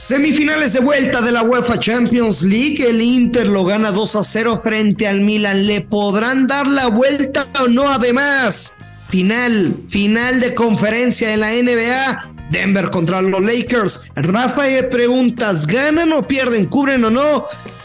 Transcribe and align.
Semifinales 0.00 0.72
de 0.72 0.80
vuelta 0.80 1.20
de 1.20 1.30
la 1.30 1.42
UEFA 1.42 1.78
Champions 1.78 2.42
League. 2.42 2.82
El 2.82 3.02
Inter 3.02 3.46
lo 3.46 3.66
gana 3.66 3.92
2 3.92 4.16
a 4.16 4.24
0 4.24 4.62
frente 4.64 5.06
al 5.06 5.20
Milan. 5.20 5.66
¿Le 5.66 5.82
podrán 5.82 6.46
dar 6.46 6.66
la 6.66 6.86
vuelta 6.86 7.46
o 7.60 7.68
no? 7.68 7.86
Además, 7.86 8.78
final, 9.10 9.74
final 9.88 10.40
de 10.40 10.54
conferencia 10.54 11.28
de 11.28 11.36
la 11.36 11.52
NBA. 11.52 12.34
Denver 12.50 12.88
contra 12.88 13.20
los 13.20 13.42
Lakers. 13.42 14.10
Rafael 14.16 14.88
preguntas, 14.88 15.66
¿ganan 15.66 16.14
o 16.14 16.26
pierden? 16.26 16.64
¿Cubren 16.66 17.04
o 17.04 17.10
no? 17.10 17.44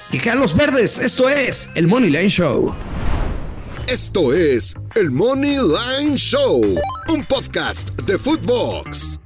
Quedan 0.09 0.39
los 0.39 0.55
verdes. 0.55 0.97
Esto 0.99 1.27
es 1.27 1.69
el 1.75 1.85
Money 1.85 2.09
Line 2.09 2.29
Show. 2.29 2.73
Esto 3.87 4.33
es 4.33 4.73
el 4.95 5.11
Money 5.11 5.57
Line 5.57 6.15
Show, 6.15 6.63
un 7.09 7.25
podcast 7.25 7.89
de 8.03 8.17
Footbox. 8.17 9.19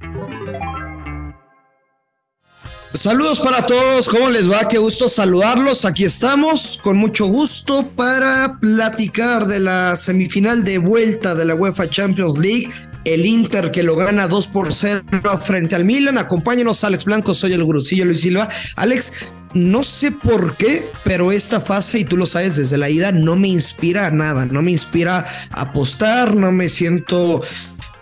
Saludos 2.92 3.38
para 3.38 3.66
todos, 3.66 4.08
¿cómo 4.08 4.30
les 4.30 4.50
va? 4.50 4.66
Qué 4.66 4.76
gusto 4.76 5.08
saludarlos. 5.08 5.84
Aquí 5.84 6.04
estamos 6.04 6.80
con 6.82 6.96
mucho 6.96 7.26
gusto 7.26 7.86
para 7.94 8.58
platicar 8.60 9.46
de 9.46 9.60
la 9.60 9.94
semifinal 9.94 10.64
de 10.64 10.78
vuelta 10.78 11.36
de 11.36 11.44
la 11.44 11.54
UEFA 11.54 11.88
Champions 11.88 12.36
League. 12.36 12.68
El 13.04 13.24
Inter 13.24 13.70
que 13.70 13.84
lo 13.84 13.94
gana 13.94 14.26
2 14.26 14.48
por 14.48 14.72
0 14.72 15.04
frente 15.40 15.76
al 15.76 15.84
Milan. 15.84 16.18
Acompáñenos, 16.18 16.82
Alex 16.82 17.04
Blanco, 17.04 17.32
soy 17.32 17.52
el 17.52 17.62
gurucillo 17.62 18.04
Luis 18.04 18.22
Silva. 18.22 18.48
Alex, 18.74 19.12
no 19.54 19.84
sé 19.84 20.10
por 20.10 20.56
qué, 20.56 20.90
pero 21.04 21.30
esta 21.30 21.60
fase, 21.60 22.00
y 22.00 22.04
tú 22.04 22.16
lo 22.16 22.26
sabes 22.26 22.56
desde 22.56 22.76
la 22.76 22.90
ida, 22.90 23.12
no 23.12 23.36
me 23.36 23.48
inspira 23.48 24.10
nada. 24.10 24.46
No 24.46 24.62
me 24.62 24.72
inspira 24.72 25.24
apostar, 25.52 26.34
no 26.34 26.50
me 26.50 26.68
siento 26.68 27.40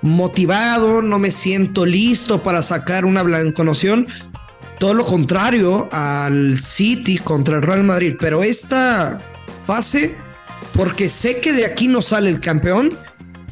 motivado, 0.00 1.02
no 1.02 1.18
me 1.18 1.30
siento 1.30 1.84
listo 1.84 2.42
para 2.42 2.62
sacar 2.62 3.04
una 3.04 3.22
blanconoción 3.22 4.06
todo 4.78 4.94
lo 4.94 5.04
contrario 5.04 5.88
al 5.92 6.58
City 6.58 7.18
contra 7.18 7.56
el 7.56 7.62
Real 7.62 7.84
Madrid. 7.84 8.14
Pero 8.18 8.42
esta 8.42 9.18
fase, 9.66 10.16
porque 10.74 11.08
sé 11.08 11.40
que 11.40 11.52
de 11.52 11.64
aquí 11.64 11.88
no 11.88 12.00
sale 12.00 12.30
el 12.30 12.40
campeón, 12.40 12.90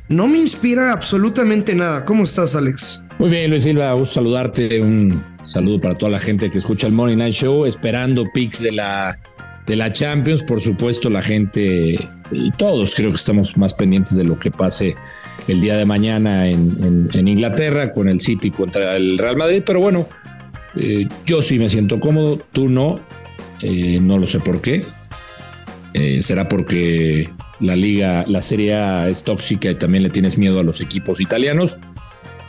no 0.09 0.29
me 0.29 0.39
inspira 0.39 0.93
absolutamente 0.93 1.75
nada. 1.75 2.05
¿Cómo 2.05 2.25
estás, 2.25 2.55
Alex? 2.55 3.03
Muy 3.19 3.31
bien, 3.31 3.51
Luis 3.51 3.65
Silva, 3.65 3.93
gusto 3.93 4.15
saludarte. 4.15 4.81
Un 4.81 5.23
saludo 5.43 5.81
para 5.81 5.95
toda 5.95 6.13
la 6.13 6.19
gente 6.19 6.51
que 6.51 6.59
escucha 6.59 6.87
el 6.87 6.93
Morning 6.93 7.17
Night 7.17 7.35
Show, 7.35 7.67
esperando 7.67 8.25
picks 8.33 8.61
de 8.61 8.73
la, 8.73 9.19
de 9.67 9.75
la 9.75 9.93
Champions. 9.93 10.45
Por 10.45 10.61
supuesto, 10.61 11.11
la 11.11 11.23
gente 11.23 11.99
y 12.31 12.51
todos 12.53 12.95
creo 12.95 13.11
que 13.11 13.17
estamos 13.17 13.57
más 13.57 13.75
pendientes 13.75 14.17
de 14.17 14.25
lo 14.25 14.39
que 14.39 14.51
pase 14.51 14.97
el 15.49 15.61
día 15.61 15.77
de 15.77 15.85
mañana 15.85 16.49
en, 16.49 17.09
en 17.13 17.29
Inglaterra 17.29 17.93
con 17.93 18.09
el 18.09 18.21
City 18.21 18.51
contra 18.51 18.97
el 18.97 19.19
Real 19.19 19.37
Madrid. 19.37 19.63
Pero 19.65 19.81
bueno, 19.81 20.07
eh, 20.77 21.09
yo 21.25 21.43
sí 21.43 21.59
me 21.59 21.69
siento 21.69 22.01
cómodo, 22.01 22.41
tú 22.53 22.69
no. 22.69 23.01
Eh, 23.63 23.99
no 24.01 24.19
lo 24.19 24.27
sé 24.27 24.41
por 24.41 24.61
qué. 24.61 24.85
Eh, 25.95 26.21
será 26.21 26.49
porque 26.49 27.31
la 27.61 27.75
liga, 27.75 28.25
la 28.27 28.43
Serie 28.43 28.75
A 28.75 29.09
es 29.09 29.23
tóxica 29.23 29.71
y 29.71 29.77
también 29.77 30.03
le 30.03 30.11
tienes 30.11 30.37
miedo 30.37 30.61
a 30.61 30.63
los 30.63 30.81
equipos 30.81 31.21
italianos. 31.21 31.79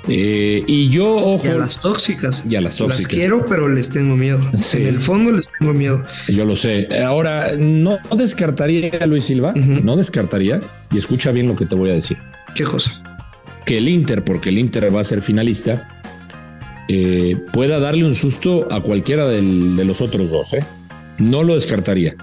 y 0.08 0.90
yo, 0.90 1.16
ojo. 1.16 1.46
Y 1.46 1.50
a 1.50 1.56
las 1.56 1.82
tóxicas. 1.82 2.46
Y 2.50 2.56
a 2.56 2.62
las 2.62 2.78
tóxicas. 2.78 3.12
Las 3.12 3.20
quiero, 3.20 3.42
pero 3.48 3.70
les 3.70 3.90
tengo 3.90 4.16
miedo. 4.16 4.40
En 4.74 4.88
el 4.88 5.00
fondo 5.00 5.32
les 5.32 5.52
tengo 5.58 5.74
miedo. 5.74 6.04
Yo 6.28 6.46
lo 6.46 6.56
sé. 6.56 6.88
Ahora, 7.04 7.54
no, 7.58 8.00
descartaría 8.16 8.92
a 9.02 9.06
Luis 9.06 9.26
Silva, 9.26 9.54
no 9.54 9.96
descartaría, 9.96 10.60
y 10.92 10.98
escucha 10.98 11.32
bien 11.32 11.48
lo 11.48 11.56
que 11.56 11.66
te 11.66 11.76
voy 11.76 11.90
a 11.90 11.94
decir. 11.94 12.18
¿Qué 12.56 12.64
cosa? 12.64 13.02
Que 13.66 13.80
el 13.80 13.90
Inter, 13.90 14.24
porque 14.24 14.50
el 14.50 14.58
Inter 14.58 14.94
va 14.94 15.02
a 15.02 15.04
ser 15.04 15.22
finalista, 15.22 15.97
eh, 16.88 17.38
pueda 17.52 17.80
darle 17.80 18.06
un 18.06 18.14
susto 18.14 18.68
a 18.72 18.82
cualquiera 18.82 19.28
de 19.28 19.42
los 19.42 20.02
otros 20.02 20.32
dos. 20.32 20.54
¿eh? 20.54 20.64
No 21.20 21.44
lo 21.44 21.56
descartaría. 21.56 22.16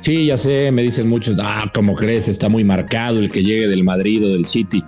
Sí, 0.00 0.26
ya 0.26 0.38
sé, 0.38 0.72
me 0.72 0.82
dicen 0.82 1.08
muchos, 1.08 1.36
ah, 1.38 1.70
como 1.74 1.94
crees, 1.94 2.28
está 2.28 2.48
muy 2.48 2.64
marcado 2.64 3.18
el 3.18 3.30
que 3.30 3.42
llegue 3.42 3.68
del 3.68 3.84
Madrid 3.84 4.24
o 4.24 4.32
del 4.32 4.46
City. 4.46 4.82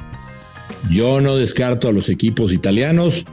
Yo 0.90 1.20
no 1.20 1.36
descarto 1.36 1.88
a 1.88 1.92
los 1.92 2.08
equipos 2.08 2.52
italianos 2.52 3.26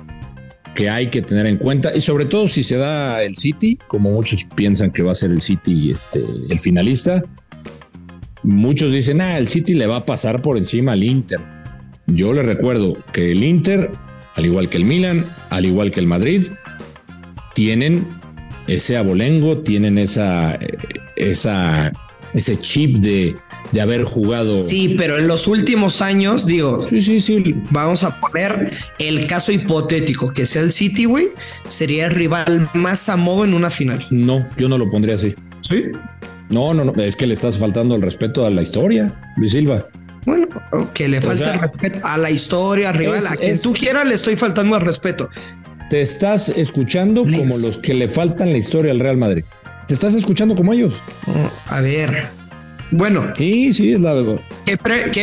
que 0.76 0.90
hay 0.90 1.08
que 1.08 1.22
tener 1.22 1.46
en 1.46 1.58
cuenta 1.58 1.96
y 1.96 2.02
sobre 2.02 2.26
todo 2.26 2.48
si 2.48 2.64
se 2.64 2.78
da 2.78 3.24
el 3.24 3.36
City, 3.36 3.78
como 3.88 4.12
muchos 4.12 4.46
piensan 4.56 4.92
que 4.92 5.04
va 5.04 5.12
a 5.12 5.16
ser 5.16 5.32
el 5.32 5.40
City 5.40 5.92
este, 5.92 6.20
el 6.50 6.60
finalista. 6.60 7.24
Muchos 8.42 8.92
dicen, 8.92 9.22
ah, 9.22 9.38
el 9.38 9.48
City 9.48 9.74
le 9.74 9.88
va 9.88 9.98
a 9.98 10.06
pasar 10.06 10.42
por 10.42 10.58
encima 10.58 10.92
al 10.92 11.04
Inter. 11.04 11.40
Yo 12.08 12.34
le 12.34 12.44
recuerdo 12.44 12.98
que 13.14 13.32
el 13.32 13.44
Inter 13.44 13.92
al 14.36 14.46
igual 14.46 14.70
que 14.70 14.78
el 14.78 14.86
Milan, 14.86 15.26
al 15.50 15.66
igual 15.66 15.92
que 15.92 16.00
el 16.00 16.08
Madrid, 16.08 16.46
tienen 17.54 18.06
ese 18.68 18.98
abolengo, 18.98 19.60
tienen 19.60 19.98
esa, 19.98 20.58
esa, 21.16 21.92
ese 22.34 22.58
chip 22.60 22.98
de, 22.98 23.36
de 23.72 23.82
haber 23.82 24.04
jugado. 24.04 24.62
Sí, 24.62 24.96
pero 24.98 25.18
en 25.18 25.28
los 25.28 25.48
últimos 25.48 26.02
años, 26.02 26.46
digo, 26.46 26.82
sí, 26.82 27.02
sí, 27.02 27.20
sí. 27.20 27.56
Vamos 27.72 28.04
a 28.04 28.20
poner 28.20 28.72
el 29.00 29.28
caso 29.28 29.52
hipotético, 29.52 30.32
que 30.32 30.46
sea 30.46 30.62
el 30.62 30.72
City, 30.72 31.06
güey, 31.06 31.30
sería 31.68 32.06
el 32.08 32.16
rival 32.16 32.70
más 32.74 33.10
a 33.10 33.18
modo 33.18 33.46
en 33.46 33.54
una 33.54 33.70
final. 33.70 34.06
No, 34.10 34.48
yo 34.58 34.70
no 34.70 34.78
lo 34.78 34.90
pondría 34.90 35.16
así. 35.16 35.34
Sí. 35.62 35.86
No, 36.50 36.74
no, 36.74 36.86
no, 36.86 37.02
es 37.02 37.16
que 37.16 37.26
le 37.26 37.34
estás 37.34 37.58
faltando 37.58 37.96
el 37.96 38.02
respeto 38.02 38.46
a 38.46 38.52
la 38.52 38.62
historia, 38.62 39.08
Luis 39.38 39.54
Silva. 39.54 39.88
Bueno, 40.26 40.48
que 40.94 41.08
le 41.08 41.22
falta 41.22 41.54
el 41.54 41.60
respeto 41.60 42.00
a 42.04 42.18
la 42.18 42.32
historia, 42.32 42.92
rival, 42.92 43.26
a 43.28 43.36
quien 43.36 43.60
tú 43.62 43.74
quieras 43.74 44.06
le 44.06 44.16
estoy 44.16 44.36
faltando 44.36 44.76
el 44.76 44.82
respeto. 44.82 45.30
Te 45.90 46.02
estás 46.02 46.50
escuchando 46.50 47.24
como 47.24 47.58
los 47.58 47.78
que 47.78 47.94
le 47.94 48.08
faltan 48.08 48.52
la 48.52 48.58
historia 48.58 48.92
al 48.92 49.00
Real 49.00 49.18
Madrid. 49.18 49.44
Te 49.88 49.94
estás 49.94 50.14
escuchando 50.14 50.56
como 50.56 50.74
ellos. 50.74 50.96
a 51.68 51.82
ver. 51.82 52.26
Bueno. 52.92 53.34
Sí, 53.36 53.74
sí, 53.74 53.92
es 53.92 54.02
la 54.02 54.14
verdad. 54.14 54.40
¿Qué, 54.66 54.78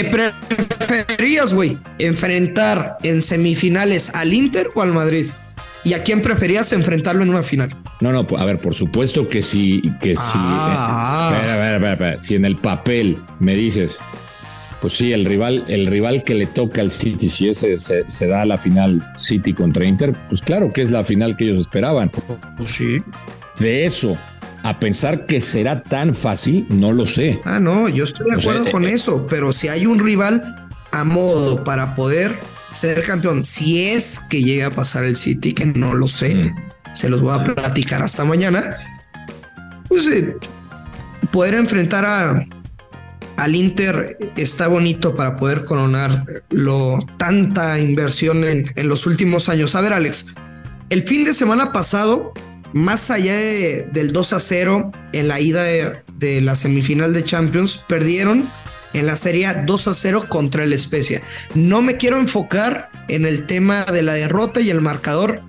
preferías, 0.05 1.55
güey? 1.55 1.79
¿Enfrentar 1.99 2.97
en 3.03 3.23
semifinales 3.23 4.15
al 4.15 4.35
Inter 4.35 4.69
o 4.75 4.83
al 4.83 4.93
Madrid? 4.93 5.27
¿Y 5.83 5.95
a 5.95 6.03
quién 6.03 6.21
preferías 6.21 6.73
enfrentarlo 6.73 7.23
en 7.23 7.31
una 7.31 7.43
final? 7.43 7.75
No, 8.01 8.13
no, 8.13 8.27
a 8.37 8.45
ver, 8.45 8.61
por 8.61 8.75
supuesto 8.75 9.27
que 9.29 9.41
sí, 9.41 9.81
que 10.01 10.15
sí. 10.15 10.23
Ah. 10.35 11.31
a 11.33 11.57
ver, 11.57 11.85
a 11.85 11.95
ver, 11.97 12.21
Si 12.21 12.35
en 12.35 12.45
el 12.45 12.57
papel 12.57 13.19
me 13.39 13.55
dices, 13.55 13.99
pues 14.81 14.95
sí, 14.95 15.13
el 15.13 15.25
rival, 15.25 15.65
el 15.69 15.87
rival 15.87 16.25
que 16.25 16.35
le 16.35 16.47
toca 16.47 16.81
al 16.81 16.91
City, 16.91 17.29
si 17.29 17.49
ese 17.49 17.79
se, 17.79 18.27
da 18.27 18.43
a 18.43 18.47
la 18.47 18.59
final 18.59 19.07
City 19.17 19.53
contra 19.53 19.85
Inter, 19.85 20.17
pues 20.29 20.41
claro 20.41 20.71
que 20.71 20.83
es 20.83 20.91
la 20.91 21.05
final 21.05 21.37
que 21.37 21.45
ellos 21.45 21.61
esperaban. 21.61 22.11
Pues 22.57 22.71
sí. 22.71 23.03
De 23.59 23.85
eso 23.85 24.17
a 24.63 24.79
pensar 24.79 25.27
que 25.27 25.41
será 25.41 25.83
tan 25.83 26.15
fácil, 26.15 26.67
no 26.69 26.93
lo 26.93 27.07
sé. 27.07 27.41
Ah, 27.45 27.61
no, 27.61 27.89
yo 27.89 28.05
estoy 28.05 28.31
de 28.31 28.37
acuerdo 28.37 28.71
con 28.71 28.85
eh, 28.85 28.93
eso, 28.93 29.27
pero 29.27 29.53
si 29.53 29.69
hay 29.69 29.87
un 29.87 29.99
rival 29.99 30.43
a 30.93 31.05
modo 31.05 31.65
para 31.65 31.95
poder 31.95 32.41
ser 32.73 33.03
campeón, 33.03 33.45
si 33.45 33.89
es 33.89 34.21
que 34.29 34.43
llega 34.43 34.69
a 34.69 34.71
pasar 34.71 35.05
el 35.05 35.17
City, 35.17 35.53
que 35.53 35.67
no 35.67 35.95
lo 35.95 36.09
sé, 36.09 36.35
mm. 36.35 36.95
se 36.95 37.09
los 37.09 37.21
voy 37.21 37.39
a 37.39 37.45
platicar 37.45 38.03
hasta 38.03 38.25
mañana, 38.25 38.77
pues 39.89 40.07
eh, 40.07 40.37
poder 41.33 41.55
enfrentar 41.55 42.05
a 42.05 42.47
al 43.41 43.57
Inter 43.57 44.19
está 44.37 44.69
bonito 44.69 45.17
para 45.17 45.37
poder 45.37 45.65
coronar 45.65 46.25
lo 46.51 46.99
tanta 47.19 47.81
inversión 47.81 48.45
en, 48.45 48.89
los 48.89 49.07
últimos 49.07 49.49
años. 49.49 49.75
A 49.75 49.81
ver, 49.81 49.95
Alex, 49.95 50.27
el 50.91 51.09
fin 51.09 51.25
de 51.25 51.33
semana 51.33 51.73
pasado, 51.73 52.35
más 52.75 53.11
allá 53.11 53.35
del 53.35 54.13
2 54.13 54.33
a 54.35 54.41
0 54.41 54.91
en 55.15 55.29
la 55.29 55.41
ida 55.41 55.63
de, 55.63 56.41
la 56.43 56.55
semifinal 56.55 57.15
de 57.15 57.25
Champions, 57.25 57.79
perdieron 57.89 58.47
en 58.93 59.07
la 59.07 59.17
serie 59.17 59.49
2 59.65 59.89
a 59.89 59.95
0 59.95 60.27
contra 60.29 60.65
el 60.65 60.75
Especia. 60.75 61.23
No 61.55 61.81
me 61.81 61.97
quiero 61.97 62.19
enfocar 62.19 62.91
en 63.09 63.25
el 63.25 63.47
tema 63.47 63.85
de 63.87 64.03
la 64.03 64.15
derrota 64.15 64.61
y 64.61 64.69
el 64.69 64.83
marcador. 64.83 65.41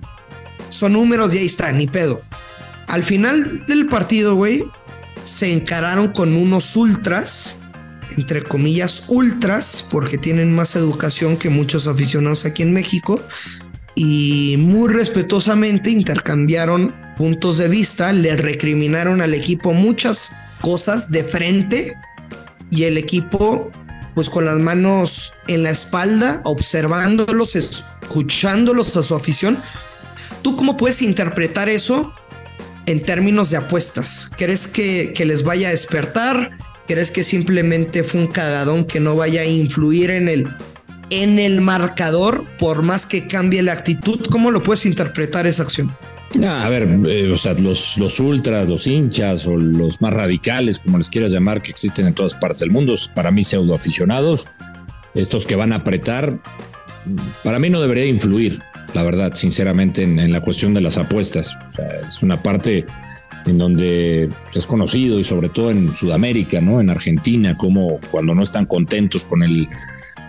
Son 0.70 0.94
números 0.94 1.34
y 1.34 1.38
ahí 1.38 1.46
está, 1.46 1.70
ni 1.72 1.86
pedo. 1.88 2.22
Al 2.86 3.02
final 3.02 3.66
del 3.66 3.86
partido, 3.86 4.34
güey, 4.34 4.64
se 5.24 5.52
encararon 5.52 6.08
con 6.08 6.32
unos 6.32 6.74
ultras 6.74 7.58
entre 8.16 8.42
comillas, 8.42 9.04
ultras, 9.08 9.86
porque 9.90 10.18
tienen 10.18 10.54
más 10.54 10.76
educación 10.76 11.36
que 11.36 11.50
muchos 11.50 11.86
aficionados 11.86 12.44
aquí 12.44 12.62
en 12.62 12.72
México, 12.72 13.20
y 13.94 14.56
muy 14.58 14.92
respetuosamente 14.92 15.90
intercambiaron 15.90 16.94
puntos 17.16 17.58
de 17.58 17.68
vista, 17.68 18.12
le 18.12 18.36
recriminaron 18.36 19.20
al 19.20 19.34
equipo 19.34 19.72
muchas 19.72 20.32
cosas 20.60 21.10
de 21.10 21.24
frente 21.24 21.94
y 22.70 22.84
el 22.84 22.96
equipo 22.96 23.70
pues 24.14 24.28
con 24.28 24.44
las 24.44 24.58
manos 24.58 25.32
en 25.46 25.62
la 25.62 25.70
espalda, 25.70 26.42
observándolos, 26.44 27.56
escuchándolos 27.56 28.96
a 28.96 29.02
su 29.02 29.14
afición. 29.14 29.58
¿Tú 30.42 30.56
cómo 30.56 30.76
puedes 30.76 31.02
interpretar 31.02 31.68
eso 31.68 32.12
en 32.86 33.02
términos 33.02 33.50
de 33.50 33.56
apuestas? 33.56 34.30
¿Crees 34.36 34.66
que, 34.66 35.12
que 35.14 35.24
les 35.24 35.44
vaya 35.44 35.68
a 35.68 35.70
despertar? 35.70 36.58
¿Crees 36.86 37.10
que 37.10 37.24
simplemente 37.24 38.02
fue 38.04 38.22
un 38.22 38.26
cagadón 38.26 38.84
que 38.84 39.00
no 39.00 39.14
vaya 39.16 39.42
a 39.42 39.46
influir 39.46 40.10
en 40.10 40.28
el, 40.28 40.48
en 41.10 41.38
el 41.38 41.60
marcador 41.60 42.44
por 42.58 42.82
más 42.82 43.06
que 43.06 43.26
cambie 43.26 43.62
la 43.62 43.72
actitud? 43.72 44.20
¿Cómo 44.30 44.50
lo 44.50 44.62
puedes 44.62 44.86
interpretar 44.86 45.46
esa 45.46 45.62
acción? 45.62 45.94
a 46.42 46.68
ver, 46.70 46.88
eh, 47.08 47.30
o 47.30 47.36
sea, 47.36 47.52
los, 47.54 47.98
los 47.98 48.18
ultras, 48.18 48.68
los 48.68 48.86
hinchas 48.86 49.46
o 49.46 49.56
los 49.56 50.00
más 50.00 50.14
radicales, 50.14 50.78
como 50.78 50.98
les 50.98 51.10
quieras 51.10 51.30
llamar, 51.30 51.60
que 51.60 51.70
existen 51.70 52.06
en 52.06 52.14
todas 52.14 52.34
partes 52.34 52.60
del 52.60 52.70
mundo, 52.70 52.94
para 53.14 53.30
mí 53.30 53.44
pseudo 53.44 53.74
aficionados, 53.74 54.48
estos 55.14 55.46
que 55.46 55.56
van 55.56 55.72
a 55.72 55.76
apretar, 55.76 56.40
para 57.44 57.58
mí 57.58 57.68
no 57.70 57.80
debería 57.80 58.06
influir, 58.06 58.60
la 58.94 59.02
verdad, 59.02 59.34
sinceramente, 59.34 60.02
en, 60.02 60.32
la 60.32 60.40
cuestión 60.40 60.74
de 60.74 60.80
las 60.80 60.98
apuestas. 60.98 61.56
Es 62.06 62.22
una 62.22 62.42
parte 62.42 62.86
en 63.46 63.58
donde 63.58 64.28
es 64.54 64.66
conocido 64.66 65.18
y 65.18 65.24
sobre 65.24 65.48
todo 65.48 65.70
en 65.70 65.94
Sudamérica, 65.94 66.60
¿no? 66.60 66.80
En 66.80 66.90
Argentina, 66.90 67.56
como 67.56 67.98
cuando 68.10 68.34
no 68.34 68.42
están 68.42 68.66
contentos 68.66 69.24
con 69.24 69.42
el 69.42 69.68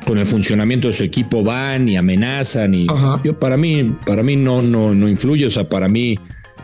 con 0.06 0.18
el 0.18 0.26
funcionamiento 0.26 0.90
de 0.90 0.94
su 0.94 1.04
equipo 1.06 1.44
van 1.44 1.88
y 1.88 1.96
amenazan 1.96 2.74
y 2.74 2.88
yo 3.24 3.40
para 3.40 3.56
mí 3.56 3.96
para 4.06 4.22
mí 4.22 4.36
no 4.36 4.62
no 4.62 4.94
no 4.94 5.08
influye, 5.08 5.46
o 5.46 5.50
sea, 5.50 5.70
para 5.70 5.88
mí 5.88 6.20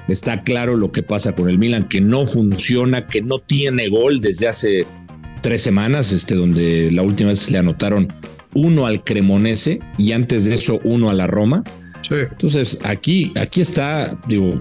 está 0.10 0.44
claro 0.44 0.76
lo 0.76 0.92
que 0.92 1.04
pasa 1.04 1.34
con 1.34 1.50
el 1.50 1.58
Milan 1.58 1.88
que 1.88 2.02
no 2.02 2.28
funciona, 2.28 3.08
que 3.08 3.22
no 3.22 3.40
tiene 3.40 3.88
gol 3.88 4.22
desde 4.22 4.48
hace 4.48 4.86
tres 5.42 5.62
semanas, 5.62 6.12
este 6.12 6.36
donde 6.36 6.92
la 6.92 7.04
última 7.04 7.30
vez 7.30 7.50
le 7.50 7.60
anotaron 7.60 8.12
uno 8.56 8.88
al 8.88 9.04
Cremonese 9.04 9.80
y 9.98 10.12
antes 10.12 10.46
de 10.46 10.56
eso 10.56 10.80
uno 10.84 11.10
a 11.10 11.14
la 11.14 11.28
Roma. 11.28 11.64
Entonces 12.12 12.80
aquí 12.84 13.32
aquí 13.36 13.62
está, 13.62 14.20
digo, 14.28 14.60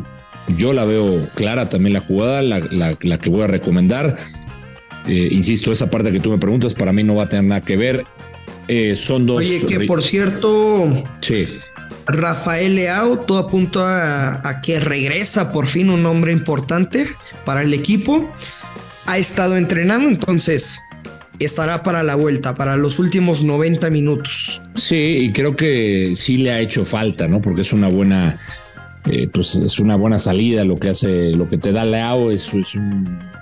yo 0.56 0.72
la 0.72 0.84
veo 0.84 1.28
clara 1.34 1.68
también 1.68 1.92
la 1.92 2.00
jugada, 2.00 2.42
la, 2.42 2.96
que 2.96 3.30
voy 3.30 3.42
a 3.42 3.46
recomendar. 3.46 4.16
Eh, 5.06 5.28
insisto, 5.30 5.72
esa 5.72 5.90
parte 5.90 6.12
que 6.12 6.20
tú 6.20 6.30
me 6.30 6.38
preguntas 6.38 6.74
para 6.74 6.92
mí 6.92 7.02
no 7.02 7.14
va 7.14 7.24
a 7.24 7.28
tener 7.28 7.44
nada 7.44 7.60
que 7.60 7.76
ver. 7.76 8.04
Eh, 8.68 8.94
son 8.94 9.26
dos. 9.26 9.38
Oye, 9.38 9.64
que 9.66 9.80
por 9.80 10.02
cierto. 10.02 11.02
Sí. 11.20 11.48
Rafael 12.06 12.74
Leao, 12.74 13.18
todo 13.20 13.38
apunta 13.38 14.40
a, 14.48 14.60
que 14.62 14.80
regresa 14.80 15.52
por 15.52 15.66
fin 15.66 15.90
un 15.90 16.06
hombre 16.06 16.32
importante 16.32 17.06
para 17.44 17.62
el 17.62 17.74
equipo. 17.74 18.34
Ha 19.04 19.18
estado 19.18 19.56
entrenando, 19.56 20.08
entonces 20.08 20.80
estará 21.38 21.82
para 21.82 22.02
la 22.02 22.14
vuelta, 22.14 22.54
para 22.54 22.76
los 22.76 22.98
últimos 22.98 23.44
90 23.44 23.90
minutos. 23.90 24.62
Sí, 24.74 25.18
y 25.20 25.32
creo 25.32 25.54
que 25.54 26.14
sí 26.16 26.38
le 26.38 26.50
ha 26.50 26.60
hecho 26.60 26.84
falta, 26.84 27.28
¿no? 27.28 27.40
Porque 27.40 27.60
es 27.60 27.72
una 27.72 27.88
buena 27.88 28.38
eh, 29.10 29.28
pues 29.32 29.56
es 29.56 29.80
una 29.80 29.96
buena 29.96 30.18
salida 30.18 30.64
lo 30.64 30.76
que 30.76 30.90
hace, 30.90 31.30
lo 31.30 31.48
que 31.48 31.56
te 31.56 31.72
da 31.72 31.84
Leao 31.84 32.30
es, 32.30 32.52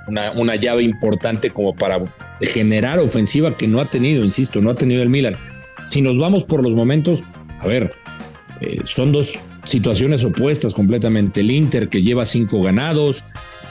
una, 0.07 0.57
llave 0.57 0.83
importante 0.83 1.51
como 1.51 1.75
para 1.75 2.01
generar 2.41 3.01
ofensiva 3.01 3.57
que 3.57 3.67
no 3.67 3.81
ha 3.81 3.87
tenido, 3.87 4.25
insisto, 4.25 4.61
no 4.61 4.71
ha 4.71 4.75
tenido 4.75 5.03
el 5.03 5.09
Milan. 5.09 5.35
Si 5.85 6.03
nos 6.03 6.19
vamos 6.19 6.45
por 6.45 6.63
los 6.63 6.75
momentos, 6.75 7.25
a 7.59 7.67
ver, 7.67 7.93
eh, 8.61 8.79
son 8.85 9.11
dos 9.11 9.39
situaciones 9.65 10.25
opuestas 10.25 10.73
completamente. 10.73 11.41
El 11.41 11.51
Inter 11.51 11.89
que 11.89 12.03
lleva 12.03 12.27
cinco 12.27 12.63
ganados, 12.63 13.25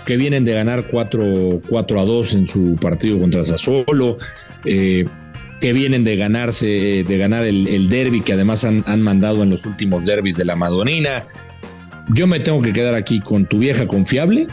que 0.05 0.17
vienen 0.17 0.43
de 0.43 0.53
ganar 0.53 0.87
4, 0.91 1.61
a 1.71 2.05
2 2.05 2.33
en 2.35 2.47
su 2.47 2.75
partido 2.75 3.19
contra 3.19 3.45
Sassuolo, 3.45 4.17
eh, 4.65 5.05
que 5.61 5.71
vienen 5.71 6.03
de 6.03 6.17
ganarse, 6.17 7.03
de 7.07 7.17
ganar 7.17 7.45
el, 7.45 7.87
derby 7.87 8.21
que 8.21 8.33
además 8.33 8.65
han, 8.65 8.83
han, 8.85 9.01
mandado 9.01 9.43
en 9.43 9.49
los 9.49 9.65
últimos 9.65 10.05
derbis 10.05 10.35
de 10.35 10.45
la 10.45 10.55
Madonina, 10.57 11.23
yo 12.13 12.27
me 12.27 12.39
tengo 12.39 12.61
que 12.61 12.73
quedar 12.73 12.93
aquí 12.93 13.19
con 13.19 13.45
tu 13.45 13.59
vieja 13.59 13.87
confiable. 13.87 14.47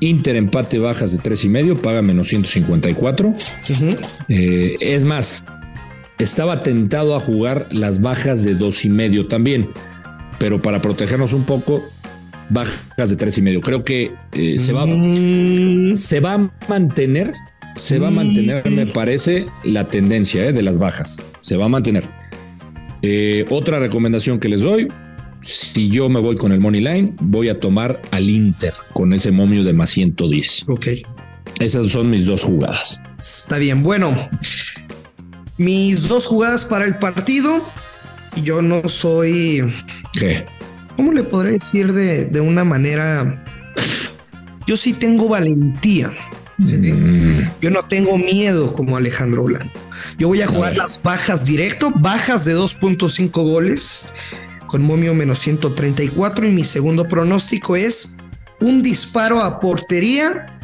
Inter 0.00 0.36
empate 0.36 0.78
bajas 0.78 1.12
de 1.12 1.18
tres 1.18 1.44
y 1.44 1.48
medio, 1.48 1.74
paga 1.74 2.02
menos 2.02 2.28
154. 2.28 3.32
Eh, 4.28 4.76
es 4.80 5.04
más, 5.04 5.46
estaba 6.18 6.60
tentado 6.60 7.16
a 7.16 7.20
jugar 7.20 7.66
las 7.70 8.00
bajas 8.00 8.44
de 8.44 8.54
dos 8.54 8.84
y 8.84 8.90
medio 8.90 9.26
también, 9.26 9.70
pero 10.38 10.60
para 10.60 10.82
protegernos 10.82 11.32
un 11.32 11.44
poco, 11.44 11.82
bajas 12.50 13.08
de 13.08 13.16
tres 13.16 13.38
y 13.38 13.42
medio. 13.42 13.62
Creo 13.62 13.84
que 13.84 14.12
eh, 14.32 14.58
se, 14.58 14.72
va, 14.72 14.84
mm. 14.86 15.96
se 15.96 16.20
va 16.20 16.34
a 16.34 16.50
mantener, 16.68 17.32
se 17.74 17.98
va 17.98 18.08
a 18.08 18.12
mantener, 18.12 18.70
me 18.70 18.84
mm. 18.84 18.92
parece, 18.92 19.46
la 19.64 19.88
tendencia 19.88 20.44
eh, 20.44 20.52
de 20.52 20.62
las 20.62 20.76
bajas. 20.76 21.16
Se 21.40 21.56
va 21.56 21.64
a 21.64 21.68
mantener. 21.68 22.04
otra 23.48 23.78
recomendación 23.78 24.40
que 24.40 24.48
les 24.50 24.60
doy, 24.60 24.88
si 25.46 25.88
yo 25.90 26.08
me 26.08 26.18
voy 26.18 26.36
con 26.36 26.50
el 26.50 26.58
Money 26.58 26.80
Line, 26.80 27.14
voy 27.22 27.48
a 27.48 27.60
tomar 27.60 28.02
al 28.10 28.28
Inter 28.28 28.74
con 28.92 29.12
ese 29.12 29.30
momio 29.30 29.62
de 29.62 29.72
más 29.72 29.90
110. 29.90 30.64
Ok. 30.68 30.88
Esas 31.60 31.88
son 31.88 32.10
mis 32.10 32.26
dos 32.26 32.42
jugadas. 32.42 33.00
Está 33.18 33.58
bien. 33.58 33.82
Bueno, 33.84 34.28
mis 35.56 36.08
dos 36.08 36.26
jugadas 36.26 36.64
para 36.64 36.84
el 36.84 36.98
partido. 36.98 37.64
Yo 38.42 38.60
no 38.60 38.88
soy. 38.88 39.72
¿Qué? 40.12 40.44
¿Cómo 40.96 41.12
le 41.12 41.22
podré 41.22 41.52
decir 41.52 41.92
de, 41.92 42.40
una 42.40 42.64
manera? 42.64 43.44
Yo 44.66 44.76
sí 44.76 44.94
tengo 44.94 45.28
valentía. 45.28 46.12
Mm. 46.58 47.42
Yo 47.60 47.70
no 47.70 47.84
tengo 47.84 48.18
miedo 48.18 48.72
como 48.72 48.96
Alejandro 48.96 49.44
Blanco. 49.44 49.78
Yo 50.18 50.26
voy 50.26 50.42
a 50.42 50.46
jugar 50.48 50.76
las 50.76 51.00
bajas 51.00 51.46
directo, 51.46 51.92
bajas 51.94 52.44
de 52.44 52.56
2.5 52.56 53.30
goles 53.30 54.06
con 54.66 54.82
momio 54.82 55.14
menos 55.14 55.38
134 55.40 56.46
y 56.46 56.50
mi 56.50 56.64
segundo 56.64 57.06
pronóstico 57.08 57.76
es 57.76 58.16
un 58.60 58.82
disparo 58.82 59.40
a 59.40 59.60
portería 59.60 60.58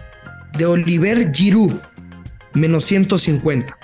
de 0.57 0.67
Oliver 0.67 1.31
Giroud, 1.33 1.73
menos 2.55 2.85
150. 2.85 3.77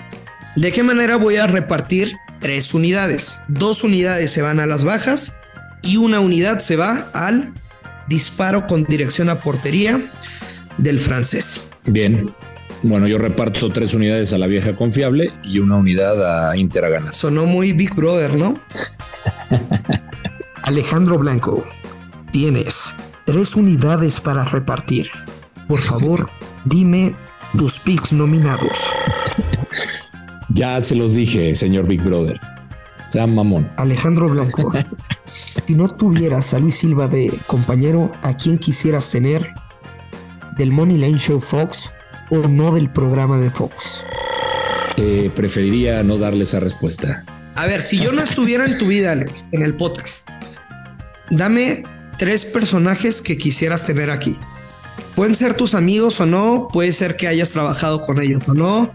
¿De 0.57 0.73
qué 0.73 0.83
manera 0.83 1.17
voy 1.17 1.37
a 1.37 1.47
repartir 1.47 2.17
tres 2.41 2.75
unidades? 2.75 3.41
Dos 3.49 3.85
unidades 3.85 4.31
se 4.31 4.43
van 4.43 4.61
a 4.61 4.67
las 4.67 4.85
bajas 4.85 5.37
y 5.83 5.97
una 5.97 6.21
unidad 6.21 6.59
se 6.59 6.77
va 6.77 7.11
al 7.15 7.53
disparo 8.09 8.67
con 8.67 8.85
dirección 8.85 9.29
a 9.29 9.41
portería 9.41 10.01
del 10.79 10.99
francés. 10.99 11.69
Bien. 11.87 12.35
Bueno, 12.83 13.09
yo 13.09 13.19
reparto 13.19 13.71
tres 13.71 13.93
unidades 13.95 14.33
a 14.33 14.39
la 14.39 14.47
vieja 14.47 14.77
confiable 14.77 15.33
y 15.43 15.59
una 15.59 15.77
unidad 15.77 16.51
a 16.51 16.57
Inter 16.57 16.85
a 16.85 16.89
ganar. 16.89 17.15
Sonó 17.15 17.45
muy 17.45 17.73
Big 17.73 17.95
Brother, 17.95 18.37
¿no? 18.37 18.61
Alejandro 20.69 21.17
Blanco, 21.17 21.65
tienes 22.31 22.95
tres 23.25 23.57
unidades 23.57 24.21
para 24.21 24.45
repartir. 24.45 25.11
Por 25.67 25.81
favor, 25.81 26.29
dime 26.67 27.17
tus 27.57 27.79
picks 27.79 28.13
nominados. 28.13 28.91
Ya 30.51 30.85
se 30.85 30.95
los 30.95 31.15
dije, 31.15 31.55
señor 31.55 31.89
Big 31.89 32.03
Brother. 32.03 32.39
Sean 33.03 33.35
mamón. 33.35 33.73
Alejandro 33.79 34.29
Blanco, 34.29 34.71
si 35.25 35.75
no 35.75 35.89
tuvieras 35.89 36.53
a 36.53 36.59
Luis 36.59 36.77
Silva 36.77 37.09
de 37.09 37.33
compañero, 37.47 38.13
¿a 38.21 38.37
quién 38.37 38.59
quisieras 38.59 39.11
tener? 39.11 39.51
¿Del 40.59 40.71
Money 40.71 40.99
Line 40.99 41.19
Show 41.19 41.41
Fox 41.41 41.95
o 42.29 42.47
no 42.47 42.75
del 42.75 42.93
programa 42.93 43.39
de 43.39 43.51
Fox? 43.51 44.05
Eh, 44.99 45.31
preferiría 45.35 46.03
no 46.03 46.19
darle 46.19 46.45
esa 46.45 46.61
respuesta. 46.61 47.25
A 47.55 47.67
ver, 47.67 47.81
si 47.81 47.99
yo 47.99 48.13
no 48.13 48.23
estuviera 48.23 48.67
en 48.67 48.79
tu 48.79 48.87
vida, 48.87 49.11
Alex, 49.11 49.47
en 49.51 49.63
el 49.63 49.75
podcast, 49.75 50.29
dame 51.31 51.83
tres 52.19 52.45
personajes 52.45 53.23
que 53.23 53.37
quisieras 53.37 53.87
tener 53.87 54.11
aquí. 54.11 54.37
Pueden 55.15 55.35
ser 55.35 55.55
tus 55.55 55.75
amigos 55.75 56.21
o 56.21 56.27
no, 56.27 56.69
puede 56.73 56.93
ser 56.93 57.17
que 57.17 57.27
hayas 57.27 57.51
trabajado 57.51 58.01
con 58.01 58.23
ellos 58.23 58.41
o 58.47 58.55
no. 58.55 58.93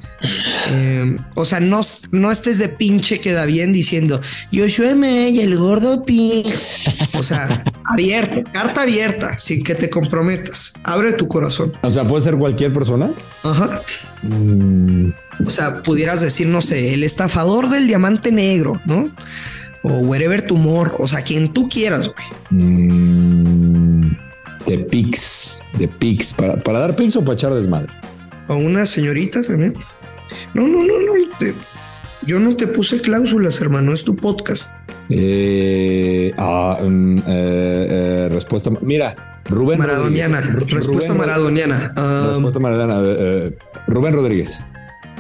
Em, 0.72 1.18
o 1.36 1.44
sea, 1.44 1.60
no, 1.60 1.82
no 2.12 2.32
estés 2.32 2.60
de 2.60 2.70
pinche 2.70 3.20
queda 3.20 3.46
bien 3.46 3.74
diciendo 3.74 4.22
yo 4.50 4.66
M 4.86 5.30
y 5.30 5.42
el 5.42 5.58
gordo 5.58 6.02
Pix. 6.04 6.86
O 7.20 7.24
sea, 7.24 7.66
abierto, 7.92 8.50
carta 8.54 8.84
abierta, 8.84 9.38
sin 9.38 9.66
que 9.66 9.76
te 9.76 9.90
comprometas. 9.90 10.76
Abre 10.86 11.12
tu 11.12 11.28
corazón. 11.28 11.74
O 11.82 11.92
sea, 11.92 12.06
puede 12.06 12.22
ser 12.22 12.38
cualquier 12.38 12.72
persona. 12.72 13.14
Ajá. 13.44 13.82
Mm. 14.22 15.10
O 15.46 15.50
sea, 15.50 15.82
pudieras 15.82 16.22
decir, 16.22 16.48
no 16.48 16.62
sé, 16.62 16.94
el 16.94 17.04
estafador 17.04 17.68
del 17.68 17.86
diamante 17.86 18.32
negro, 18.32 18.80
¿no? 18.86 19.12
O 19.84 19.98
Wherever 20.00 20.42
Tumor, 20.42 20.96
o 20.98 21.08
sea, 21.08 21.22
quien 21.22 21.52
tú 21.52 21.68
quieras, 21.68 22.12
güey. 22.14 22.62
Mm, 22.62 24.16
de 24.66 24.78
Pix, 24.80 25.62
de 25.78 25.88
Pix, 25.88 26.34
¿Para, 26.34 26.58
¿para, 26.58 26.80
dar 26.80 26.96
Pix 26.96 27.16
o 27.18 27.22
para 27.22 27.34
echar 27.34 27.54
desmadre? 27.54 27.92
O 28.48 28.56
una 28.56 28.86
señorita 28.86 29.42
también. 29.42 29.74
No, 30.54 30.68
no, 30.68 30.84
no, 30.84 31.00
no. 31.00 31.14
yo 32.26 32.40
no 32.40 32.56
te 32.56 32.68
puse 32.68 33.02
cláusulas, 33.02 33.60
hermano, 33.62 33.94
es 33.94 34.04
tu 34.04 34.16
podcast. 34.16 34.74
Eh, 35.10 36.32
ah, 36.38 36.80
mm, 36.82 37.18
eh, 37.18 37.22
eh, 37.28 38.30
respuesta. 38.32 38.72
Mira, 38.82 39.42
Rubén. 39.50 39.80
Maradoniana. 39.80 40.42
respuesta 40.42 41.14
maradoniana. 41.14 41.94
respuesta 42.30 42.60
maradoniana. 42.60 43.52
Rubén 43.88 44.14
Rodríguez. 44.14 44.60